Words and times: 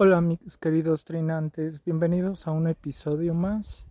Hola 0.00 0.20
mis 0.20 0.56
queridos 0.58 1.04
trinantes, 1.04 1.84
bienvenidos 1.84 2.46
a 2.46 2.52
un 2.52 2.68
episodio 2.68 3.34
más 3.34 3.84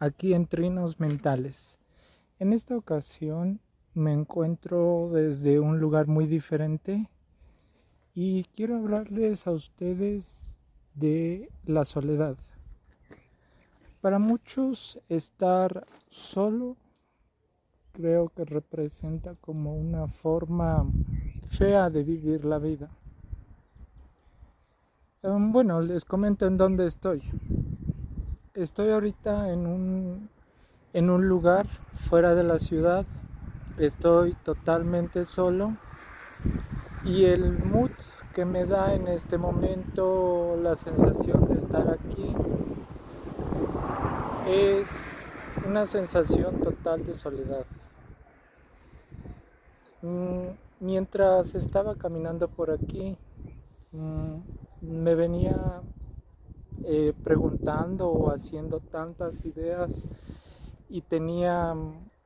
aquí 0.00 0.34
en 0.34 0.48
Trinos 0.48 0.98
Mentales. 0.98 1.78
En 2.40 2.52
esta 2.52 2.76
ocasión 2.76 3.60
me 3.94 4.12
encuentro 4.12 5.10
desde 5.12 5.60
un 5.60 5.78
lugar 5.78 6.08
muy 6.08 6.26
diferente 6.26 7.08
y 8.16 8.42
quiero 8.56 8.78
hablarles 8.78 9.46
a 9.46 9.52
ustedes 9.52 10.58
de 10.96 11.48
la 11.66 11.84
soledad. 11.84 12.36
Para 14.00 14.18
muchos 14.18 14.98
estar 15.08 15.86
solo 16.10 16.76
creo 17.92 18.28
que 18.30 18.44
representa 18.44 19.36
como 19.36 19.76
una 19.76 20.08
forma 20.08 20.84
fea 21.50 21.90
de 21.90 22.02
vivir 22.02 22.44
la 22.44 22.58
vida 22.58 22.90
bueno, 25.26 25.80
les 25.80 26.04
comento 26.04 26.46
en 26.46 26.58
dónde 26.58 26.84
estoy. 26.84 27.22
Estoy 28.52 28.90
ahorita 28.90 29.50
en 29.50 29.66
un, 29.66 30.28
en 30.92 31.08
un 31.08 31.28
lugar 31.28 31.66
fuera 32.10 32.34
de 32.34 32.42
la 32.42 32.58
ciudad. 32.58 33.06
Estoy 33.78 34.34
totalmente 34.34 35.24
solo. 35.24 35.76
Y 37.04 37.24
el 37.24 37.58
mood 37.64 37.90
que 38.34 38.44
me 38.44 38.66
da 38.66 38.94
en 38.94 39.08
este 39.08 39.38
momento 39.38 40.56
la 40.62 40.76
sensación 40.76 41.48
de 41.48 41.58
estar 41.58 41.88
aquí 41.88 42.34
es 44.46 44.86
una 45.66 45.86
sensación 45.86 46.60
total 46.60 47.06
de 47.06 47.14
soledad. 47.14 47.64
Mm, 50.02 50.48
mientras 50.80 51.54
estaba 51.54 51.94
caminando 51.94 52.48
por 52.48 52.70
aquí, 52.70 53.16
mm, 53.92 54.63
me 54.88 55.14
venía 55.14 55.82
eh, 56.84 57.14
preguntando 57.22 58.08
o 58.08 58.30
haciendo 58.30 58.80
tantas 58.80 59.44
ideas 59.44 60.06
y 60.88 61.00
tenía 61.00 61.74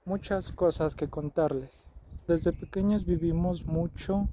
muchas 0.04 0.52
cosas 0.52 0.94
que 0.94 1.08
contarles. 1.08 1.86
Desde 2.26 2.52
pequeños 2.52 3.04
vivimos 3.04 3.66
mucho 3.66 4.28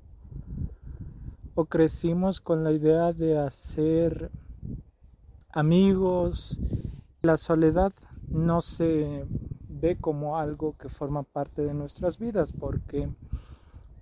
o 1.54 1.66
crecimos 1.66 2.42
con 2.42 2.64
la 2.64 2.72
idea 2.72 3.14
de 3.14 3.38
hacer 3.38 4.32
amigos. 5.50 6.58
La 7.22 7.38
soledad 7.38 7.94
no 8.28 8.62
se 8.62 9.26
ve 9.70 9.98
como 9.98 10.38
algo 10.38 10.76
que 10.78 10.90
forma 10.90 11.24
parte 11.24 11.62
de 11.62 11.74
nuestras 11.74 12.18
vidas 12.18 12.52
porque 12.52 13.10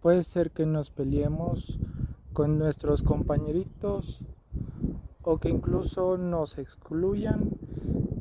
puede 0.01 0.23
ser 0.23 0.51
que 0.51 0.65
nos 0.65 0.89
peleemos 0.89 1.77
con 2.33 2.57
nuestros 2.57 3.03
compañeritos 3.03 4.25
o 5.21 5.37
que 5.37 5.49
incluso 5.49 6.17
nos 6.17 6.57
excluyan, 6.57 7.51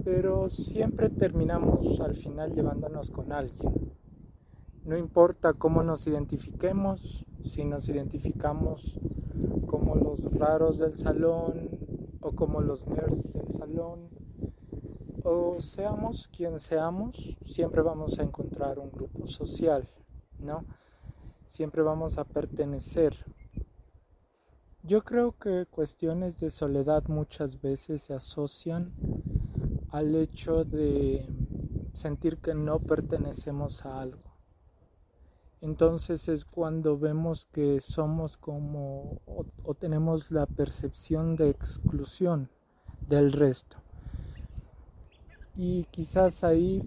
pero 0.04 0.48
siempre 0.48 1.08
terminamos 1.08 2.00
al 2.00 2.14
final 2.14 2.52
llevándonos 2.52 3.10
con 3.10 3.32
alguien. 3.32 3.92
No 4.84 4.96
importa 4.96 5.54
cómo 5.54 5.82
nos 5.82 6.06
identifiquemos, 6.06 7.24
si 7.42 7.64
nos 7.64 7.88
identificamos 7.88 9.00
como 9.66 9.94
los 9.96 10.22
raros 10.38 10.78
del 10.78 10.94
salón 10.96 11.70
o 12.20 12.32
como 12.32 12.60
los 12.60 12.86
nerds 12.86 13.32
del 13.32 13.48
salón, 13.48 14.08
o 15.24 15.60
seamos 15.60 16.28
quien 16.28 16.58
seamos, 16.58 17.36
siempre 17.44 17.80
vamos 17.80 18.18
a 18.18 18.22
encontrar 18.22 18.78
un 18.78 18.90
grupo 18.90 19.26
social, 19.26 19.88
¿no? 20.40 20.64
Siempre 21.46 21.82
vamos 21.82 22.18
a 22.18 22.24
pertenecer 22.24 23.14
yo 24.84 25.04
creo 25.04 25.38
que 25.38 25.66
cuestiones 25.66 26.40
de 26.40 26.50
soledad 26.50 27.04
muchas 27.06 27.60
veces 27.60 28.02
se 28.02 28.14
asocian 28.14 28.92
al 29.90 30.14
hecho 30.16 30.64
de 30.64 31.26
sentir 31.92 32.38
que 32.38 32.54
no 32.54 32.80
pertenecemos 32.80 33.84
a 33.86 34.00
algo. 34.00 34.32
Entonces 35.60 36.28
es 36.28 36.44
cuando 36.44 36.98
vemos 36.98 37.46
que 37.52 37.80
somos 37.80 38.36
como 38.36 39.20
o, 39.26 39.74
tenemos 39.74 40.32
la 40.32 40.46
percepción 40.46 41.36
de 41.36 41.50
exclusión 41.50 42.50
del 43.08 43.32
resto. 43.32 43.76
Y 45.54 45.84
quizás 45.92 46.42
ahí 46.42 46.82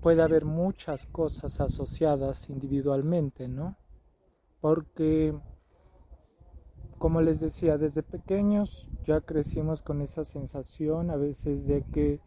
puede 0.00 0.22
haber 0.22 0.44
muchas 0.44 1.06
cosas 1.06 1.60
asociadas 1.60 2.50
individualmente, 2.50 3.46
¿no? 3.46 3.76
Porque 4.60 5.38
como 7.00 7.22
les 7.22 7.40
decía, 7.40 7.78
desde 7.78 8.02
pequeños 8.02 8.86
ya 9.06 9.22
crecimos 9.22 9.82
con 9.82 10.02
esa 10.02 10.22
sensación 10.22 11.10
a 11.10 11.16
veces 11.16 11.66
de 11.66 11.82
que 11.90 12.20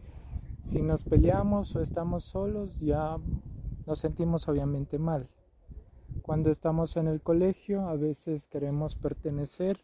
si 0.63 0.81
nos 0.81 1.03
peleamos 1.03 1.75
o 1.75 1.79
estamos 1.79 2.23
solos 2.23 2.79
ya 2.79 3.17
nos 3.85 4.00
sentimos 4.00 4.47
obviamente 4.47 4.97
mal. 4.97 5.29
Cuando 6.23 6.50
estamos 6.50 6.97
en 6.97 7.07
el 7.07 7.22
colegio 7.22 7.88
a 7.88 7.95
veces 7.95 8.47
queremos 8.47 8.95
pertenecer 8.95 9.79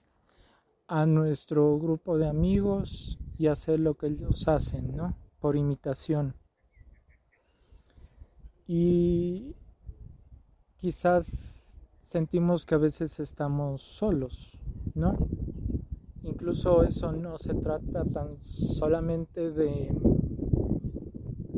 a 0.88 1.06
nuestro 1.06 1.78
grupo 1.78 2.18
de 2.18 2.28
amigos 2.28 3.20
y 3.38 3.46
hacer 3.46 3.80
lo 3.80 3.94
que 3.94 4.08
ellos 4.08 4.48
hacen, 4.48 4.98
¿no? 4.98 5.16
Por 5.40 5.56
imitación. 5.56 6.34
Y 8.66 9.56
quizás 10.78 11.59
sentimos 12.10 12.66
que 12.66 12.76
a 12.76 12.80
veces 12.80 13.20
estamos 13.20 13.82
solos 13.82 14.60
¿no? 14.96 15.18
Incluso 16.24 16.84
eso 16.84 17.12
no 17.12 17.38
se 17.38 17.54
trata 17.54 18.04
tan 18.06 18.42
solamente 18.44 19.52
de 19.52 19.90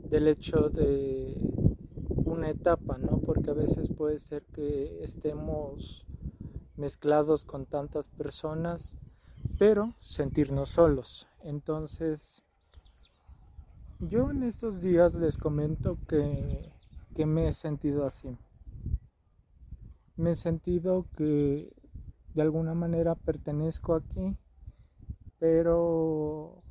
del 0.09 0.27
hecho 0.27 0.69
de 0.69 1.37
una 2.25 2.49
etapa, 2.49 2.97
¿no? 2.97 3.19
Porque 3.19 3.49
a 3.49 3.53
veces 3.53 3.89
puede 3.89 4.19
ser 4.19 4.43
que 4.53 5.03
estemos 5.03 6.05
mezclados 6.75 7.45
con 7.45 7.65
tantas 7.65 8.09
personas, 8.09 8.95
pero 9.57 9.95
sentirnos 10.01 10.69
solos. 10.69 11.27
Entonces, 11.43 12.43
yo 13.99 14.31
en 14.31 14.43
estos 14.43 14.81
días 14.81 15.13
les 15.13 15.37
comento 15.37 15.97
que, 16.07 16.69
que 17.15 17.25
me 17.25 17.47
he 17.47 17.53
sentido 17.53 18.05
así. 18.05 18.37
Me 20.21 20.33
he 20.33 20.35
sentido 20.35 21.07
que 21.17 21.73
de 22.35 22.41
alguna 22.43 22.75
manera 22.75 23.15
pertenezco 23.15 23.95
aquí, 23.95 24.37
pero 25.39 26.61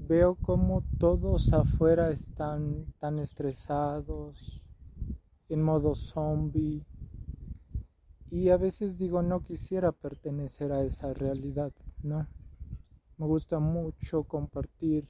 veo 0.00 0.34
como 0.34 0.82
todos 0.98 1.52
afuera 1.52 2.10
están 2.10 2.86
tan 2.98 3.20
estresados, 3.20 4.60
en 5.48 5.62
modo 5.62 5.94
zombie, 5.94 6.84
y 8.32 8.48
a 8.48 8.56
veces 8.56 8.98
digo 8.98 9.22
no 9.22 9.44
quisiera 9.44 9.92
pertenecer 9.92 10.72
a 10.72 10.82
esa 10.82 11.14
realidad, 11.14 11.72
¿no? 12.02 12.26
Me 13.16 13.26
gusta 13.26 13.60
mucho 13.60 14.24
compartir 14.24 15.06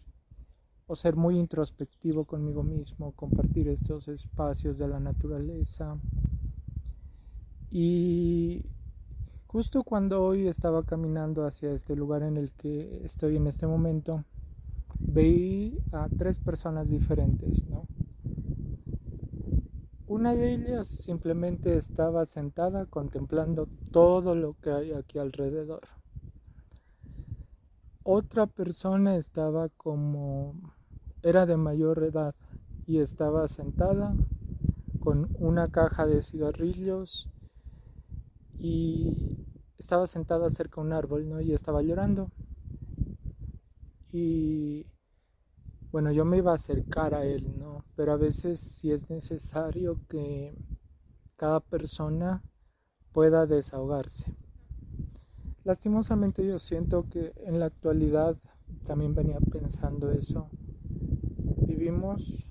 o 0.86 0.94
ser 0.94 1.16
muy 1.16 1.38
introspectivo 1.38 2.26
conmigo 2.26 2.62
mismo, 2.62 3.12
compartir 3.12 3.66
estos 3.68 4.08
espacios 4.08 4.76
de 4.76 4.88
la 4.88 5.00
naturaleza. 5.00 5.98
Y 7.70 8.64
Justo 9.56 9.84
cuando 9.84 10.22
hoy 10.22 10.48
estaba 10.48 10.82
caminando 10.82 11.46
hacia 11.46 11.72
este 11.72 11.96
lugar 11.96 12.22
en 12.22 12.36
el 12.36 12.52
que 12.52 13.00
estoy 13.04 13.36
en 13.36 13.46
este 13.46 13.66
momento, 13.66 14.22
veí 15.00 15.78
a 15.92 16.10
tres 16.10 16.38
personas 16.38 16.90
diferentes, 16.90 17.64
¿no? 17.66 17.80
Una 20.08 20.34
de 20.34 20.52
ellas 20.52 20.88
simplemente 20.88 21.74
estaba 21.76 22.26
sentada 22.26 22.84
contemplando 22.84 23.66
todo 23.92 24.34
lo 24.34 24.54
que 24.60 24.72
hay 24.72 24.92
aquí 24.92 25.18
alrededor. 25.18 25.88
Otra 28.02 28.46
persona 28.46 29.16
estaba 29.16 29.70
como 29.70 30.54
era 31.22 31.46
de 31.46 31.56
mayor 31.56 32.04
edad 32.04 32.34
y 32.86 32.98
estaba 32.98 33.48
sentada 33.48 34.14
con 35.00 35.34
una 35.38 35.68
caja 35.68 36.04
de 36.04 36.22
cigarrillos 36.22 37.30
y 38.58 39.46
estaba 39.78 40.06
sentada 40.06 40.50
cerca 40.50 40.80
de 40.80 40.86
un 40.86 40.92
árbol, 40.92 41.28
¿no? 41.28 41.40
Y 41.40 41.52
estaba 41.52 41.82
llorando. 41.82 42.30
Y 44.12 44.86
bueno, 45.92 46.12
yo 46.12 46.24
me 46.24 46.38
iba 46.38 46.52
a 46.52 46.56
acercar 46.56 47.14
a 47.14 47.24
él, 47.24 47.58
¿no? 47.58 47.84
Pero 47.94 48.12
a 48.12 48.16
veces 48.16 48.60
sí 48.60 48.90
es 48.90 49.08
necesario 49.10 50.00
que 50.08 50.54
cada 51.36 51.60
persona 51.60 52.42
pueda 53.12 53.46
desahogarse. 53.46 54.36
Lastimosamente 55.64 56.46
yo 56.46 56.58
siento 56.58 57.08
que 57.08 57.32
en 57.44 57.58
la 57.58 57.66
actualidad 57.66 58.36
también 58.86 59.14
venía 59.14 59.38
pensando 59.50 60.10
eso. 60.12 60.48
Vivimos 61.66 62.46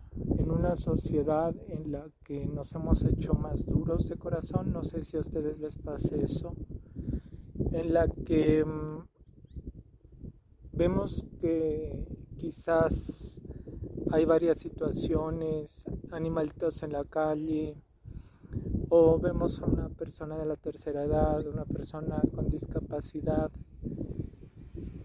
una 0.55 0.75
sociedad 0.75 1.53
en 1.67 1.91
la 1.91 2.07
que 2.23 2.45
nos 2.45 2.73
hemos 2.73 3.03
hecho 3.03 3.33
más 3.33 3.65
duros 3.65 4.07
de 4.09 4.15
corazón, 4.15 4.71
no 4.71 4.83
sé 4.83 5.03
si 5.03 5.17
a 5.17 5.19
ustedes 5.19 5.59
les 5.59 5.75
pase 5.75 6.23
eso, 6.23 6.55
en 7.71 7.93
la 7.93 8.07
que 8.07 8.63
mm, 8.63 9.03
vemos 10.73 11.25
que 11.39 12.07
quizás 12.37 13.39
hay 14.11 14.25
varias 14.25 14.59
situaciones, 14.59 15.83
animalitos 16.11 16.83
en 16.83 16.93
la 16.93 17.03
calle, 17.03 17.75
o 18.89 19.19
vemos 19.19 19.59
a 19.61 19.65
una 19.65 19.89
persona 19.89 20.37
de 20.37 20.45
la 20.45 20.55
tercera 20.55 21.03
edad, 21.03 21.45
una 21.47 21.65
persona 21.65 22.21
con 22.33 22.49
discapacidad, 22.49 23.51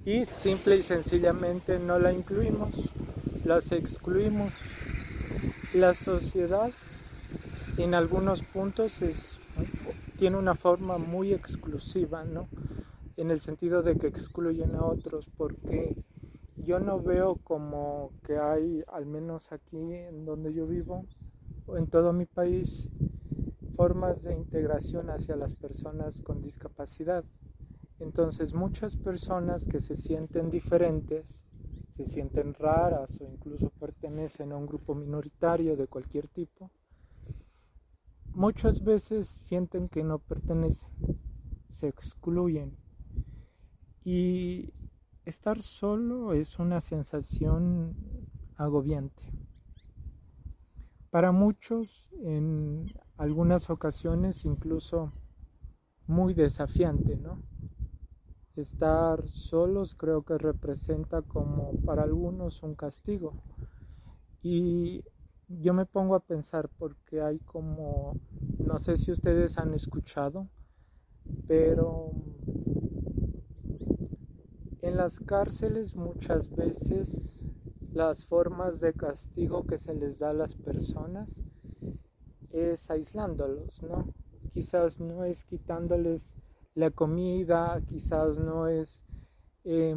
y 0.04 0.24
simple 0.24 0.76
y 0.76 0.82
sencillamente 0.82 1.78
no 1.78 1.98
la 1.98 2.12
incluimos, 2.12 2.72
las 3.44 3.70
excluimos. 3.72 4.52
La 5.74 5.94
sociedad 5.94 6.72
en 7.78 7.94
algunos 7.94 8.42
puntos 8.42 9.02
es, 9.02 9.38
tiene 10.18 10.36
una 10.36 10.56
forma 10.56 10.98
muy 10.98 11.32
exclusiva, 11.32 12.24
¿no? 12.24 12.48
En 13.16 13.30
el 13.30 13.40
sentido 13.40 13.80
de 13.80 13.96
que 13.96 14.08
excluyen 14.08 14.74
a 14.74 14.84
otros, 14.84 15.28
porque 15.36 15.94
yo 16.56 16.80
no 16.80 17.00
veo 17.00 17.36
como 17.36 18.10
que 18.26 18.36
hay, 18.36 18.82
al 18.88 19.06
menos 19.06 19.52
aquí 19.52 19.94
en 19.94 20.24
donde 20.24 20.52
yo 20.52 20.66
vivo, 20.66 21.06
o 21.66 21.76
en 21.76 21.86
todo 21.86 22.12
mi 22.12 22.26
país, 22.26 22.88
formas 23.76 24.24
de 24.24 24.34
integración 24.34 25.08
hacia 25.08 25.36
las 25.36 25.54
personas 25.54 26.20
con 26.22 26.42
discapacidad. 26.42 27.24
Entonces 28.00 28.54
muchas 28.54 28.96
personas 28.96 29.66
que 29.66 29.80
se 29.80 29.94
sienten 29.94 30.50
diferentes, 30.50 31.44
se 31.90 32.04
sienten 32.04 32.54
raras 32.54 33.20
o 33.20 33.24
incluso 33.24 33.70
pertenecen 33.70 34.52
a 34.52 34.56
un 34.56 34.66
grupo 34.66 34.94
minoritario 34.94 35.76
de 35.76 35.86
cualquier 35.86 36.28
tipo, 36.28 36.70
muchas 38.32 38.82
veces 38.82 39.28
sienten 39.28 39.88
que 39.88 40.02
no 40.02 40.18
pertenecen, 40.18 40.90
se 41.68 41.88
excluyen. 41.88 42.76
Y 44.04 44.72
estar 45.24 45.60
solo 45.60 46.32
es 46.32 46.58
una 46.58 46.80
sensación 46.80 47.96
agobiante. 48.56 49.30
Para 51.10 51.32
muchos, 51.32 52.08
en 52.22 52.86
algunas 53.16 53.68
ocasiones, 53.68 54.44
incluso 54.44 55.12
muy 56.06 56.34
desafiante, 56.34 57.16
¿no? 57.16 57.42
Estar 58.56 59.26
solos 59.28 59.94
creo 59.94 60.22
que 60.22 60.36
representa 60.36 61.22
como 61.22 61.72
para 61.84 62.02
algunos 62.02 62.62
un 62.62 62.74
castigo. 62.74 63.34
Y 64.42 65.04
yo 65.48 65.74
me 65.74 65.86
pongo 65.86 66.14
a 66.14 66.20
pensar 66.20 66.68
porque 66.78 67.20
hay 67.20 67.38
como, 67.40 68.18
no 68.58 68.78
sé 68.78 68.96
si 68.96 69.10
ustedes 69.10 69.58
han 69.58 69.74
escuchado, 69.74 70.48
pero 71.46 72.12
en 74.82 74.96
las 74.96 75.20
cárceles 75.20 75.94
muchas 75.94 76.50
veces 76.50 77.40
las 77.92 78.24
formas 78.24 78.80
de 78.80 78.92
castigo 78.92 79.66
que 79.66 79.78
se 79.78 79.94
les 79.94 80.18
da 80.18 80.30
a 80.30 80.34
las 80.34 80.54
personas 80.54 81.40
es 82.50 82.90
aislándolos, 82.90 83.82
¿no? 83.82 84.12
Quizás 84.50 85.00
no 85.00 85.24
es 85.24 85.44
quitándoles 85.44 86.39
la 86.74 86.90
comida, 86.90 87.80
quizás 87.86 88.38
no 88.38 88.68
es 88.68 89.02
eh, 89.64 89.96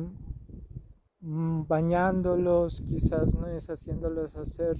mm, 1.21 1.67
bañándolos, 1.67 2.81
quizás 2.81 3.35
no 3.35 3.47
es 3.47 3.69
haciéndolos 3.69 4.35
hacer 4.35 4.77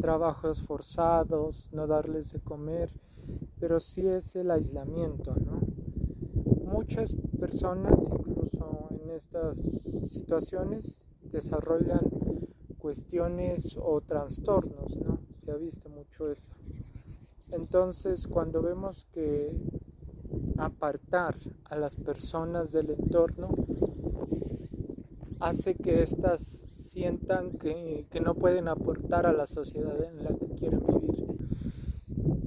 trabajos 0.00 0.62
forzados, 0.62 1.68
no 1.72 1.86
darles 1.86 2.32
de 2.32 2.40
comer, 2.40 2.92
pero 3.58 3.80
sí 3.80 4.06
es 4.06 4.36
el 4.36 4.50
aislamiento, 4.50 5.34
¿no? 5.34 5.60
Muchas 6.64 7.14
personas, 7.38 8.08
incluso 8.08 8.88
en 8.90 9.10
estas 9.10 9.58
situaciones, 9.58 11.02
desarrollan 11.22 12.00
cuestiones 12.78 13.76
o 13.80 14.00
trastornos, 14.00 14.96
¿no? 14.98 15.20
Se 15.36 15.50
ha 15.50 15.56
visto 15.56 15.88
mucho 15.88 16.30
eso. 16.30 16.52
Entonces, 17.50 18.26
cuando 18.26 18.62
vemos 18.62 19.06
que 19.12 19.52
apartar 20.60 21.36
a 21.64 21.76
las 21.76 21.96
personas 21.96 22.72
del 22.72 22.90
entorno 22.90 23.48
hace 25.40 25.74
que 25.74 26.02
éstas 26.02 26.40
sientan 26.90 27.52
que, 27.52 28.06
no 28.22 28.34
pueden 28.34 28.68
aportar 28.68 29.26
a 29.26 29.32
la 29.32 29.46
sociedad 29.46 30.02
en 30.02 30.22
la 30.22 30.30
que 30.34 30.48
quieren 30.48 30.84
vivir. 30.86 31.26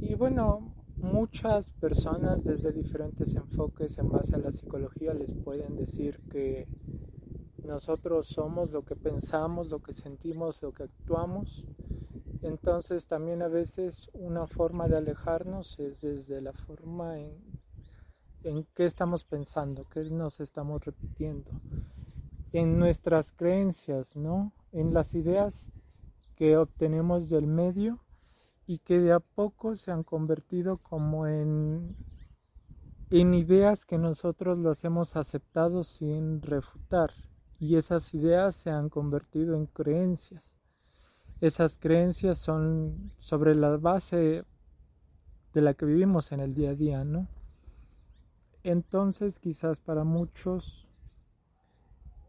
Y 0.01 0.15
bueno, 0.15 0.73
muchas 0.97 1.71
personas 1.71 2.43
desde 2.43 2.71
diferentes 2.71 3.35
enfoques 3.35 3.97
en 3.97 4.09
base 4.09 4.35
a 4.35 4.39
la 4.39 4.51
psicología 4.51 5.13
les 5.13 5.33
pueden 5.33 5.75
decir 5.75 6.19
que 6.29 6.67
nosotros 7.63 8.27
somos 8.27 8.71
lo 8.71 8.83
que 8.83 8.95
pensamos, 8.95 9.69
lo 9.69 9.79
que 9.81 9.93
sentimos, 9.93 10.61
lo 10.61 10.71
que 10.71 10.83
actuamos. 10.83 11.65
Entonces 12.41 13.07
también 13.07 13.41
a 13.41 13.47
veces 13.47 14.09
una 14.13 14.45
forma 14.47 14.87
de 14.87 14.97
alejarnos 14.97 15.79
es 15.79 16.01
desde 16.01 16.41
la 16.41 16.51
forma 16.51 17.19
en 17.19 17.52
en 18.43 18.63
qué 18.75 18.85
estamos 18.85 19.23
pensando, 19.23 19.87
qué 19.89 20.03
nos 20.09 20.39
estamos 20.39 20.83
repitiendo, 20.83 21.51
en 22.51 22.77
nuestras 22.77 23.31
creencias, 23.31 24.15
¿no? 24.15 24.51
En 24.71 24.93
las 24.93 25.13
ideas 25.15 25.69
que 26.35 26.57
obtenemos 26.57 27.29
del 27.29 27.47
medio 27.47 27.99
y 28.67 28.79
que 28.79 28.99
de 28.99 29.13
a 29.13 29.19
poco 29.19 29.75
se 29.75 29.91
han 29.91 30.03
convertido 30.03 30.77
como 30.77 31.27
en, 31.27 31.95
en 33.09 33.33
ideas 33.33 33.85
que 33.85 33.97
nosotros 33.97 34.59
las 34.59 34.83
hemos 34.83 35.15
aceptado 35.15 35.83
sin 35.83 36.41
refutar 36.41 37.11
y 37.59 37.77
esas 37.77 38.13
ideas 38.13 38.55
se 38.55 38.69
han 38.69 38.89
convertido 38.89 39.55
en 39.55 39.67
creencias. 39.67 40.43
Esas 41.39 41.77
creencias 41.77 42.37
son 42.37 43.11
sobre 43.19 43.55
la 43.55 43.77
base 43.77 44.43
de 45.53 45.61
la 45.61 45.73
que 45.73 45.85
vivimos 45.85 46.31
en 46.31 46.39
el 46.39 46.53
día 46.53 46.71
a 46.71 46.75
día, 46.75 47.03
¿no? 47.03 47.27
Entonces 48.63 49.39
quizás 49.39 49.79
para 49.79 50.03
muchos 50.03 50.87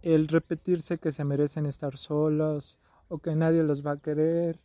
el 0.02 0.28
repetirse 0.28 0.98
que 0.98 1.12
se 1.12 1.24
merecen 1.24 1.64
estar 1.66 1.96
solos 1.96 2.78
o 3.08 3.18
que 3.18 3.34
nadie 3.34 3.62
los 3.62 3.86
va 3.86 3.92
a 3.92 4.00
querer 4.00 4.60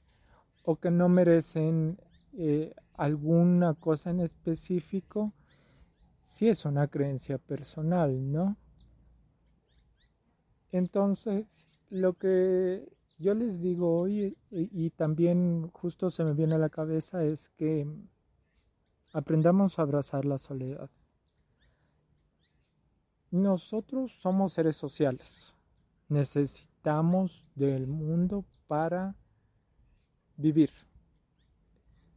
o 0.63 0.75
que 0.75 0.91
no 0.91 1.07
merecen 1.09 1.97
eh, 2.33 2.73
alguna 2.95 3.73
cosa 3.75 4.09
en 4.09 4.19
específico, 4.19 5.33
sí 6.19 6.49
es 6.49 6.65
una 6.65 6.87
creencia 6.87 7.37
personal, 7.37 8.31
¿no? 8.31 8.57
Entonces, 10.71 11.47
lo 11.89 12.13
que 12.13 12.87
yo 13.17 13.33
les 13.33 13.61
digo 13.61 13.99
hoy 13.99 14.37
y 14.51 14.89
también 14.91 15.69
justo 15.69 16.09
se 16.09 16.23
me 16.23 16.33
viene 16.33 16.55
a 16.55 16.59
la 16.59 16.69
cabeza 16.69 17.23
es 17.23 17.49
que 17.49 17.87
aprendamos 19.13 19.79
a 19.79 19.83
abrazar 19.83 20.25
la 20.25 20.37
soledad. 20.37 20.89
Nosotros 23.31 24.13
somos 24.13 24.53
seres 24.53 24.75
sociales. 24.75 25.55
Necesitamos 26.07 27.45
del 27.55 27.87
mundo 27.87 28.45
para 28.67 29.15
vivir. 30.35 30.71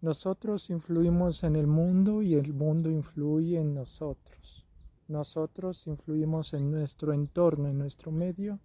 Nosotros 0.00 0.70
influimos 0.70 1.44
en 1.44 1.56
el 1.56 1.66
mundo 1.66 2.22
y 2.22 2.34
el 2.34 2.54
mundo 2.54 2.90
influye 2.90 3.60
en 3.60 3.74
nosotros. 3.74 4.66
Nosotros 5.06 5.86
influimos 5.86 6.54
en 6.54 6.70
nuestro 6.70 7.12
entorno, 7.12 7.68
en 7.68 7.78
nuestro 7.78 8.10
medio, 8.10 8.58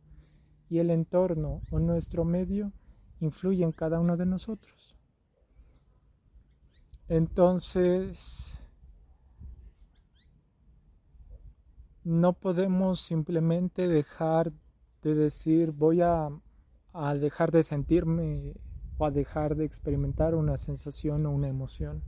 y 0.70 0.80
el 0.80 0.90
entorno 0.90 1.62
o 1.72 1.80
nuestro 1.80 2.24
medio 2.26 2.72
influye 3.20 3.64
en 3.64 3.72
cada 3.72 4.00
uno 4.00 4.16
de 4.16 4.26
nosotros. 4.26 4.96
Entonces, 7.10 8.47
no 12.08 12.32
podemos 12.32 13.02
simplemente 13.02 13.86
dejar 13.86 14.54
de 15.04 15.14
decir 15.14 15.72
voy 15.72 16.02
a, 16.02 16.30
dejar 17.20 17.52
de 17.52 17.64
sentirme 17.64 18.54
o 18.98 19.06
a 19.06 19.12
dejar 19.12 19.56
de 19.56 19.66
experimentar 19.66 20.34
una 20.34 20.56
sensación 20.56 21.26
o 21.26 21.32
una 21.32 21.50
emoción, 21.50 22.02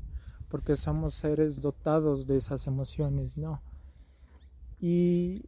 porque 0.48 0.78
somos 0.78 1.14
seres 1.14 1.60
dotados 1.60 2.28
de 2.28 2.38
esas 2.38 2.66
emociones, 2.66 3.38
¿no? 3.38 3.62
Y, 4.80 5.44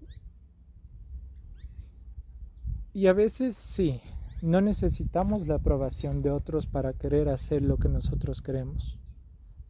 y 2.91 3.08
a 3.08 3.13
veces 3.13 3.55
sí, 3.55 4.01
no 4.41 4.60
necesitamos 4.60 5.48
la 5.48 5.55
aprobación 5.55 6.22
de 6.22 6.31
otros 6.31 6.67
para 6.67 6.91
querer 6.91 7.29
hacer 7.29 7.62
lo 7.62 7.77
que 7.77 7.88
nosotros 7.88 8.41
queremos. 8.41 9.00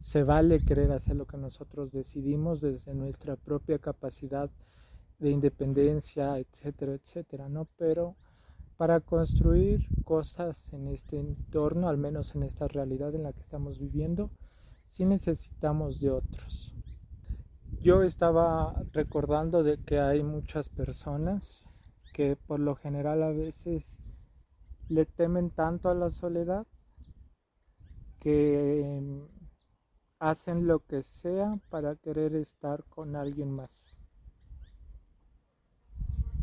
Se 0.02 0.24
vale 0.24 0.58
querer 0.64 0.90
hacer 0.90 1.14
lo 1.14 1.26
que 1.26 1.36
nosotros 1.36 1.92
decidimos 1.92 2.60
desde 2.60 2.92
nuestra 2.92 3.36
propia 3.36 3.78
capacidad 3.78 4.50
de 5.20 5.30
independencia, 5.30 6.38
etcétera, 6.40 6.94
etcétera, 6.94 7.48
¿no? 7.48 7.68
Pero 7.76 8.16
para 8.76 8.98
construir 8.98 9.86
cosas 10.04 10.72
en 10.72 10.88
este 10.88 11.20
entorno, 11.20 11.88
al 11.88 11.98
menos 11.98 12.34
en 12.34 12.42
esta 12.42 12.66
realidad 12.66 13.14
en 13.14 13.22
la 13.22 13.32
que 13.32 13.42
estamos 13.42 13.78
viviendo, 13.78 14.32
sí 14.88 15.04
necesitamos 15.04 16.00
de 16.00 16.10
otros. 16.10 16.74
Yo 17.80 18.02
estaba 18.02 18.82
recordando 18.90 19.62
de 19.62 19.78
que 19.78 20.00
hay 20.00 20.24
muchas 20.24 20.68
personas 20.68 21.64
que 22.12 22.34
por 22.34 22.58
lo 22.58 22.74
general 22.74 23.22
a 23.22 23.30
veces 23.30 23.86
le 24.88 25.06
temen 25.06 25.50
tanto 25.50 25.88
a 25.90 25.94
la 25.94 26.10
soledad 26.10 26.66
que 28.18 29.00
hacen 30.22 30.68
lo 30.68 30.78
que 30.86 31.02
sea 31.02 31.58
para 31.68 31.96
querer 31.96 32.36
estar 32.36 32.84
con 32.84 33.16
alguien 33.16 33.50
más. 33.50 33.98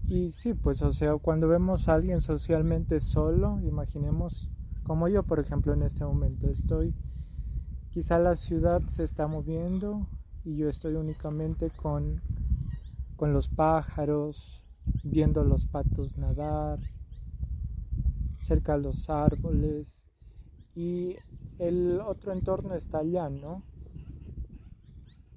Y 0.06 0.32
sí, 0.32 0.54
pues 0.54 0.82
o 0.82 0.92
sea, 0.92 1.16
cuando 1.16 1.48
vemos 1.48 1.88
a 1.88 1.94
alguien 1.94 2.20
socialmente 2.20 3.00
solo, 3.00 3.62
imaginemos 3.62 4.50
como 4.84 5.08
yo, 5.08 5.24
por 5.24 5.40
ejemplo, 5.40 5.72
en 5.72 5.84
este 5.84 6.04
momento 6.04 6.50
estoy, 6.50 6.94
quizá 7.90 8.20
la 8.20 8.36
ciudad 8.36 8.82
se 8.88 9.04
está 9.04 9.28
moviendo 9.28 10.10
y 10.44 10.58
yo 10.58 10.68
estoy 10.68 10.96
únicamente 10.96 11.70
con, 11.70 12.22
con 13.16 13.32
los 13.32 13.48
pájaros, 13.48 14.62
viendo 15.06 15.46
los 15.46 15.66
patos 15.66 16.18
nadar, 16.18 16.80
cerca 18.36 18.76
de 18.76 18.84
los 18.84 19.10
árboles 19.10 20.02
y 20.76 21.16
el 21.60 22.00
otro 22.02 22.32
entorno 22.32 22.74
está 22.74 23.00
allá, 23.00 23.30
¿no? 23.30 23.62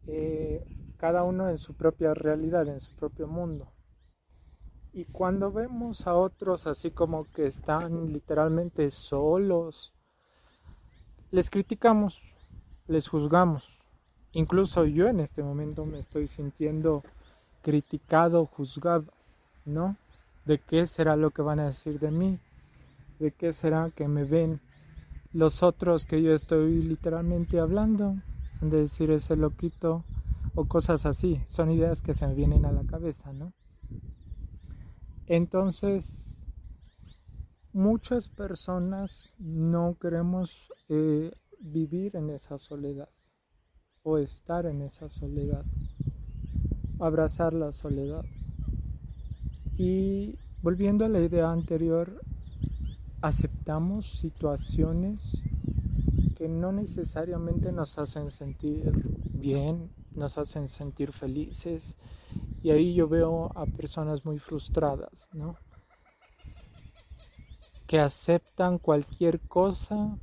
Eh, 0.07 0.65
cada 0.97 1.25
uno 1.25 1.51
en 1.51 1.59
su 1.59 1.75
propia 1.75 2.15
realidad, 2.15 2.69
en 2.69 2.81
su 2.81 2.95
propio 2.95 3.27
mundo. 3.27 3.69
Y 4.93 5.05
cuando 5.07 5.51
vemos 5.51 6.07
a 6.07 6.15
otros 6.15 6.67
así 6.67 6.91
como 6.91 7.25
que 7.25 7.47
están 7.47 8.13
literalmente 8.13 8.91
solos, 8.91 9.93
les 11.31 11.51
criticamos, 11.51 12.23
les 12.87 13.09
juzgamos. 13.09 13.81
Incluso 14.33 14.85
yo 14.85 15.09
en 15.09 15.21
este 15.21 15.43
momento 15.43 15.85
me 15.85 15.99
estoy 15.99 16.27
sintiendo 16.27 17.03
criticado, 17.63 18.47
juzgado, 18.47 19.07
¿no? 19.65 19.97
¿De 20.45 20.59
qué 20.59 20.87
será 20.87 21.17
lo 21.17 21.31
que 21.31 21.43
van 21.43 21.59
a 21.59 21.67
decir 21.67 21.99
de 21.99 22.11
mí? 22.11 22.39
¿De 23.19 23.33
qué 23.33 23.53
será 23.53 23.91
que 23.91 24.09
me 24.09 24.25
ven 24.25 24.61
los 25.33 25.63
otros 25.63 26.07
que 26.07 26.23
yo 26.23 26.35
estoy 26.35 26.83
literalmente 26.83 27.59
hablando? 27.59 28.17
De 28.61 28.79
decir 28.83 29.11
ese 29.11 29.37
loquito 29.37 30.05
o 30.55 30.67
cosas 30.67 31.07
así. 31.07 31.41
Son 31.47 31.71
ideas 31.71 32.03
que 32.03 32.15
se 32.15 32.27
me 32.27 32.35
vienen 32.35 32.65
a 32.65 32.73
la 32.73 32.85
cabeza, 32.85 33.33
¿no? 33.33 33.53
Entonces, 35.27 36.43
muchas 37.73 38.29
personas 38.29 39.35
no 39.39 39.97
queremos 40.01 40.71
eh, 40.89 41.33
vivir 41.59 42.17
en 42.17 42.31
esa 42.31 42.59
soledad 42.59 43.09
o 44.03 44.19
estar 44.19 44.67
en 44.67 44.83
esa 44.83 45.09
soledad, 45.09 45.65
abrazar 46.99 47.53
la 47.53 47.73
soledad. 47.73 48.25
Y 49.77 50.39
volviendo 50.61 51.05
a 51.05 51.09
la 51.09 51.21
idea 51.21 51.51
anterior, 51.51 52.21
aceptamos 53.23 54.19
situaciones 54.19 55.43
que 56.37 56.49
no 56.49 56.73
necesariamente 56.73 57.71
nos 57.71 57.97
hacen 57.99 58.33
sentir 58.33 58.93
bien, 59.33 59.91
nos 60.11 60.37
hacen 60.39 60.69
sentir 60.69 61.13
felices, 61.13 61.97
y 62.63 62.71
ahí 62.71 62.95
yo 62.95 63.09
veo 63.09 63.53
a 63.57 63.67
personas 63.67 64.25
muy 64.25 64.39
frustradas, 64.39 65.29
¿no? 65.33 65.57
Que 67.87 68.01
aceptan 68.01 68.79
cualquier 68.79 69.41
cosa 69.41 70.19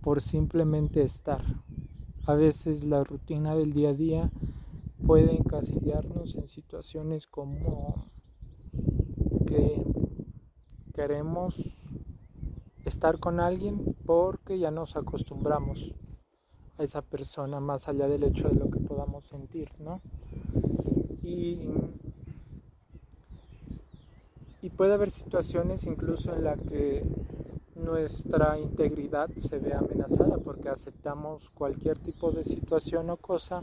por 0.00 0.20
simplemente 0.20 1.02
estar. 1.02 1.44
A 2.26 2.34
veces 2.34 2.84
la 2.84 3.04
rutina 3.04 3.54
del 3.54 3.72
día 3.72 3.90
a 3.90 3.94
día 3.94 4.30
puede 5.06 5.36
encasillarnos 5.36 6.34
en 6.34 6.48
situaciones 6.48 7.26
como 7.26 8.04
que 9.46 9.84
queremos 10.94 11.56
estar 12.84 13.18
con 13.18 13.40
alguien 13.40 13.96
porque 14.06 14.58
ya 14.58 14.70
nos 14.70 14.96
acostumbramos 14.96 15.94
a 16.78 16.82
esa 16.82 17.02
persona 17.02 17.60
más 17.60 17.88
allá 17.88 18.08
del 18.08 18.24
hecho 18.24 18.48
de 18.48 18.54
lo 18.54 18.70
que 18.70 18.80
podamos 18.80 19.26
sentir, 19.26 19.70
¿no? 19.78 20.00
Y, 21.22 21.68
puede 24.76 24.94
haber 24.94 25.10
situaciones 25.10 25.84
incluso 25.84 26.34
en 26.34 26.44
las 26.44 26.58
que 26.58 27.04
nuestra 27.76 28.58
integridad 28.58 29.28
se 29.36 29.58
ve 29.58 29.74
amenazada 29.74 30.38
porque 30.38 30.70
aceptamos 30.70 31.50
cualquier 31.50 31.98
tipo 31.98 32.32
de 32.32 32.42
situación 32.42 33.10
o 33.10 33.18
cosa 33.18 33.60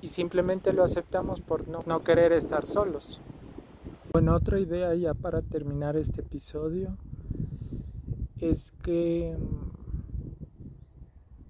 y 0.00 0.08
simplemente 0.08 0.72
lo 0.72 0.84
aceptamos 0.84 1.40
por 1.40 1.66
no, 1.66 1.80
no 1.86 2.04
querer 2.04 2.32
estar 2.32 2.64
solos. 2.66 3.20
Bueno, 4.16 4.34
otra 4.34 4.58
idea 4.58 4.94
ya 4.94 5.12
para 5.12 5.42
terminar 5.42 5.98
este 5.98 6.22
episodio 6.22 6.86
es 8.40 8.72
que 8.82 9.36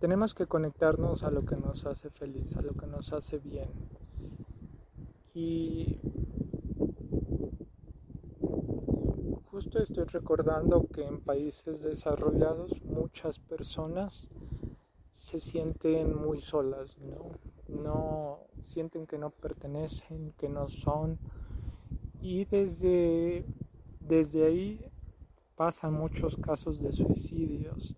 tenemos 0.01 0.35
que 0.35 0.49
conectarnos 0.49 1.23
a 1.23 1.31
lo 1.31 1.45
que 1.45 1.55
nos 1.55 1.87
hace 1.87 2.11
feliz, 2.11 2.57
a 2.57 2.63
lo 2.63 2.75
que 2.75 2.89
nos 2.89 3.13
hace 3.13 3.39
bien. 3.39 3.69
Y 5.33 6.01
justo 9.45 9.79
estoy 9.79 10.03
recordando 10.07 10.89
que 10.89 11.07
en 11.07 11.21
países 11.21 11.85
desarrollados 11.85 12.83
muchas 12.83 13.39
personas 13.39 14.27
se 15.13 15.39
sienten 15.39 16.17
muy 16.17 16.41
solas, 16.41 16.99
¿no? 16.99 17.31
No 17.69 18.41
sienten 18.65 19.07
que 19.07 19.19
no 19.19 19.31
pertenecen, 19.31 20.33
que 20.37 20.49
no 20.49 20.67
son. 20.67 21.21
Y 22.29 22.45
desde, 22.45 23.45
desde 24.01 24.47
ahí 24.47 24.85
pasan 25.55 25.95
muchos 25.95 26.37
casos 26.37 26.83
de 26.83 26.91
suicidios 26.91 27.95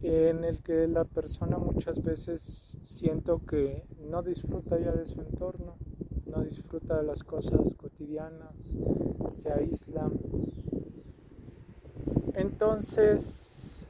en 0.00 0.44
el 0.44 0.62
que 0.62 0.86
la 0.86 1.02
persona 1.02 1.58
muchas 1.58 2.00
veces 2.04 2.78
siento 2.84 3.44
que 3.46 3.82
no 3.98 4.22
disfruta 4.22 4.78
ya 4.78 4.92
de 4.92 5.06
su 5.06 5.20
entorno, 5.20 5.74
no 6.26 6.44
disfruta 6.44 6.98
de 6.98 7.02
las 7.02 7.24
cosas 7.24 7.74
cotidianas, 7.74 8.54
se 9.32 9.52
aísla. 9.52 10.08
Entonces, 12.34 13.88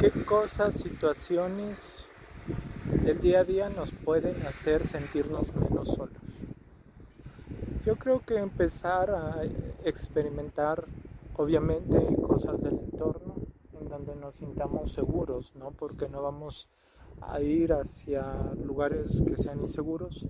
¿qué 0.00 0.10
cosas, 0.24 0.74
situaciones 0.74 2.08
del 3.04 3.20
día 3.20 3.42
a 3.42 3.44
día 3.44 3.70
nos 3.70 3.92
pueden 3.92 4.44
hacer 4.48 4.84
sentirnos 4.84 5.46
menos 5.54 5.86
solos? 5.90 6.23
Yo 7.84 7.96
creo 7.96 8.20
que 8.20 8.38
empezar 8.38 9.10
a 9.10 9.42
experimentar, 9.84 10.86
obviamente, 11.36 12.16
cosas 12.22 12.58
del 12.62 12.78
entorno, 12.78 13.34
donde 13.90 14.16
nos 14.16 14.36
sintamos 14.36 14.92
seguros, 14.92 15.54
¿no? 15.54 15.70
Porque 15.72 16.08
no 16.08 16.22
vamos 16.22 16.66
a 17.20 17.42
ir 17.42 17.74
hacia 17.74 18.24
lugares 18.54 19.22
que 19.26 19.36
sean 19.36 19.60
inseguros, 19.60 20.26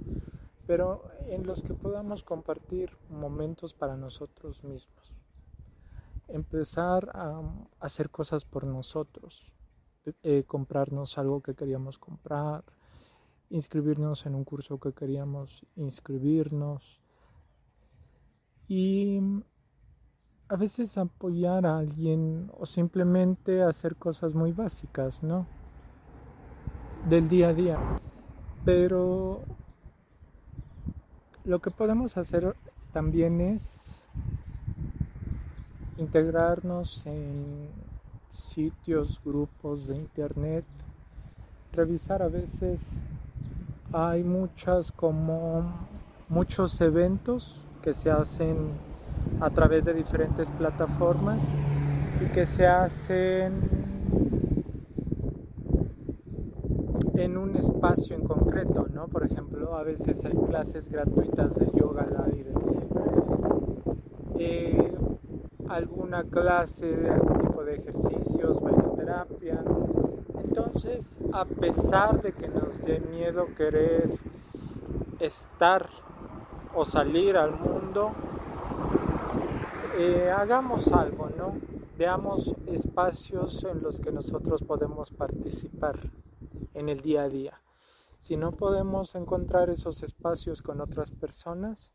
pero 0.66 1.04
en 1.28 1.46
los 1.46 1.62
que 1.62 1.74
podamos 1.74 2.24
compartir 2.24 2.90
momentos 3.08 3.72
para 3.72 3.96
nosotros 3.96 4.64
mismos. 4.64 5.14
Empezar 6.26 7.12
a 7.14 7.40
hacer 7.78 8.10
cosas 8.10 8.44
por 8.44 8.64
nosotros, 8.64 9.52
eh, 10.24 10.42
comprarnos 10.44 11.18
algo 11.18 11.40
que 11.40 11.54
queríamos 11.54 11.98
comprar, 11.98 12.64
inscribirnos 13.48 14.26
en 14.26 14.34
un 14.34 14.42
curso 14.42 14.80
que 14.80 14.92
queríamos 14.92 15.64
inscribirnos 15.76 17.03
y 18.68 19.20
a 20.48 20.56
veces 20.56 20.96
apoyar 20.98 21.66
a 21.66 21.78
alguien 21.78 22.50
o 22.58 22.66
simplemente 22.66 23.62
hacer 23.62 23.96
cosas 23.96 24.34
muy 24.34 24.52
básicas, 24.52 25.22
¿no? 25.22 25.46
Del 27.08 27.28
día 27.28 27.48
a 27.48 27.54
día. 27.54 27.78
Pero 28.64 29.42
lo 31.44 31.60
que 31.60 31.70
podemos 31.70 32.16
hacer 32.16 32.56
también 32.92 33.40
es 33.40 34.04
integrarnos 35.98 37.06
en 37.06 37.68
sitios, 38.30 39.20
grupos 39.24 39.86
de 39.86 39.96
internet, 39.96 40.64
revisar 41.72 42.22
a 42.22 42.28
veces 42.28 42.80
hay 43.92 44.22
muchas 44.22 44.92
como 44.92 45.64
muchos 46.28 46.80
eventos 46.80 47.60
que 47.84 47.92
se 47.92 48.10
hacen 48.10 48.70
a 49.42 49.50
través 49.50 49.84
de 49.84 49.92
diferentes 49.92 50.50
plataformas 50.52 51.42
y 52.24 52.32
que 52.32 52.46
se 52.46 52.66
hacen 52.66 53.52
en 57.12 57.36
un 57.36 57.54
espacio 57.56 58.16
en 58.16 58.24
concreto, 58.24 58.86
¿no? 58.94 59.08
Por 59.08 59.26
ejemplo, 59.26 59.76
a 59.76 59.82
veces 59.82 60.24
hay 60.24 60.32
clases 60.48 60.90
gratuitas 60.90 61.54
de 61.56 61.66
yoga 61.78 62.04
al 62.04 62.32
aire 62.32 62.52
libre, 62.54 62.86
eh, 64.38 64.94
alguna 65.68 66.24
clase 66.24 66.86
de 66.86 67.10
algún 67.10 67.38
tipo 67.38 67.64
de 67.64 67.74
ejercicios, 67.74 68.62
bailoterapia. 68.62 69.62
Entonces, 70.42 71.06
a 71.34 71.44
pesar 71.44 72.22
de 72.22 72.32
que 72.32 72.48
nos 72.48 72.80
dé 72.82 73.00
miedo 73.00 73.48
querer 73.54 74.18
estar 75.20 75.86
o 76.74 76.84
salir 76.84 77.36
al 77.36 77.58
mundo, 77.58 78.12
eh, 79.96 80.30
hagamos 80.30 80.88
algo, 80.88 81.30
¿no? 81.36 81.54
Veamos 81.96 82.52
espacios 82.66 83.62
en 83.64 83.82
los 83.82 84.00
que 84.00 84.10
nosotros 84.10 84.62
podemos 84.62 85.10
participar 85.10 86.00
en 86.74 86.88
el 86.88 87.00
día 87.00 87.22
a 87.22 87.28
día. 87.28 87.60
Si 88.18 88.36
no 88.36 88.52
podemos 88.52 89.14
encontrar 89.14 89.70
esos 89.70 90.02
espacios 90.02 90.62
con 90.62 90.80
otras 90.80 91.12
personas, 91.12 91.92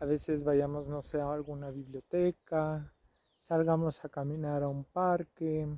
a 0.00 0.06
veces 0.06 0.44
vayamos, 0.44 0.86
no 0.86 1.02
sé, 1.02 1.20
a 1.20 1.30
alguna 1.30 1.70
biblioteca, 1.70 2.94
salgamos 3.40 4.04
a 4.04 4.08
caminar 4.08 4.62
a 4.62 4.68
un 4.68 4.84
parque. 4.84 5.68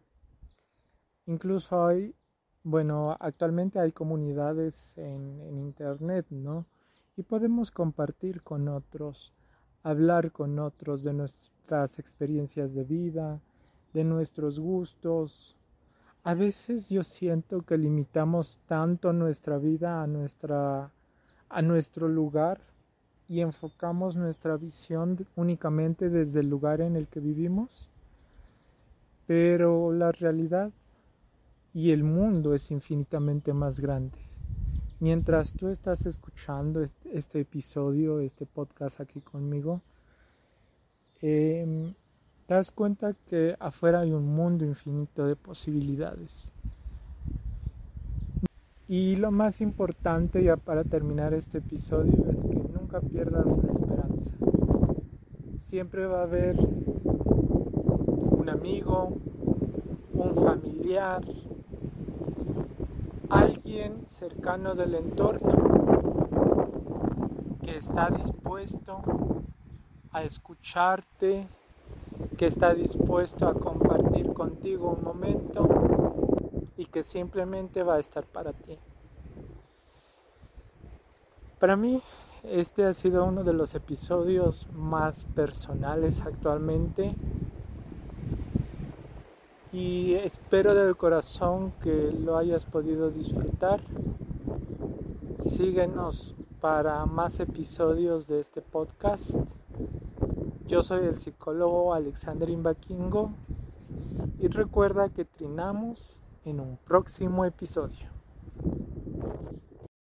Incluso 1.27 1.85
hay, 1.85 2.15
bueno, 2.63 3.17
actualmente 3.19 3.81
hay 3.81 3.91
comunidades 3.91 4.97
en, 4.99 5.41
en 5.41 5.59
Internet, 5.59 6.27
¿no? 6.31 6.67
Y 7.21 7.23
podemos 7.23 7.71
compartir 7.71 8.43
con 8.43 8.67
otros, 8.69 9.35
hablar 9.83 10.33
con 10.33 10.59
otros 10.59 11.05
de 11.05 11.13
nuestras 11.13 11.99
experiencias 11.99 12.73
de 12.73 12.83
vida, 12.83 13.43
de 13.93 14.05
nuestros 14.05 14.59
gustos, 14.59 15.55
a 16.25 16.33
veces 16.33 16.89
yo 16.89 17.03
siento 17.03 17.61
que 17.61 17.77
limitamos 17.77 18.59
tanto 18.65 19.13
nuestra 19.13 19.59
vida 19.59 20.03
a, 20.03 20.07
nuestra, 20.07 20.93
a 21.51 21.61
nuestro 21.61 22.09
lugar 22.09 22.63
y 23.29 23.43
enfocamos 23.43 24.17
nuestra 24.17 24.57
visión 24.57 25.27
únicamente 25.37 26.09
desde 26.09 26.41
el 26.41 26.49
lugar 26.49 26.81
en 26.81 26.97
el 26.97 27.07
que 27.07 27.21
vivimos, 27.21 27.91
pero 29.27 29.93
la 29.93 30.11
realidad 30.11 30.71
y 31.75 31.91
el 31.91 32.03
mundo 32.03 32.55
es 32.55 32.71
infinitamente 32.71 33.53
más 33.53 33.79
grande. 33.79 34.30
Mientras 35.01 35.55
tú 35.55 35.69
estás 35.69 36.05
escuchando 36.05 36.85
este, 37.11 37.41
episodio, 37.41 38.21
este 38.21 38.45
podcast 38.45 39.01
aquí 39.01 39.23
conmigo, 39.23 39.81
eh, 41.23 41.95
te 42.45 42.53
das 42.53 42.71
cuenta 42.71 43.15
que 43.15 43.57
afuera 43.59 44.01
hay 44.01 44.13
un 44.13 44.27
mundo 44.27 44.67
infinito 44.67 45.27
de 45.27 45.37
posibilidades. 45.37 46.51
Y 48.89 49.17
lo 49.17 49.31
más 49.31 49.63
importante 49.63 50.45
ya 50.45 50.59
para 50.59 50.85
terminar 50.85 51.33
este 51.33 51.59
episodio 51.59 52.27
es 52.31 52.43
que 52.43 52.57
nunca 52.57 53.01
pierdas 53.01 53.47
la 53.47 53.73
esperanza. 53.73 54.33
Siempre 55.61 56.05
va 56.05 56.21
a 56.21 56.25
haber 56.25 56.57
un 56.59 58.51
amigo, 58.51 59.17
un 60.13 60.35
familiar, 60.35 61.23
cercano 64.09 64.75
del 64.75 64.97
entorno 64.97 65.53
que 67.63 67.77
está 67.77 68.11
dispuesto 68.11 69.01
a 70.11 70.25
escucharte, 70.25 71.47
que 72.37 72.47
está 72.47 72.75
dispuesto 72.75 73.47
a 73.47 73.55
compartir 73.55 74.33
contigo 74.33 74.91
un 74.91 75.05
momento 75.05 75.69
y 76.77 76.87
que 76.87 77.05
simplemente 77.05 77.85
va 77.85 77.95
a 77.95 78.01
estar 78.01 78.25
para 78.25 78.53
ti. 78.53 78.77
Para 81.61 81.77
mí, 81.77 82.03
este 82.43 82.85
ha 82.85 82.93
sido 82.93 83.25
uno 83.25 83.45
de 83.45 83.53
los 83.53 83.77
episodios 83.77 84.67
más 84.73 85.25
personales 85.27 86.23
actualmente 86.23 87.15
y 89.73 90.15
espero 90.15 90.75
del 90.75 90.97
corazón 90.97 91.73
que 91.83 92.13
lo 92.13 92.37
hayas 92.37 92.65
podido 92.65 93.11
disfrutar. 93.11 93.81
Síguenos 95.49 96.35
para 96.61 97.07
más 97.07 97.39
episodios 97.41 98.27
de 98.27 98.41
este 98.41 98.63
podcast. 98.63 99.37
Yo 100.67 100.83
soy 100.83 101.07
el 101.07 101.17
psicólogo 101.17 101.95
Alexander 101.95 102.51
Imbaquingo 102.51 103.33
y 104.39 104.49
recuerda 104.49 105.09
que 105.09 105.25
trinamos 105.25 106.19
en 106.45 106.61
un 106.61 106.77
próximo 106.77 107.45
episodio. 107.45 108.10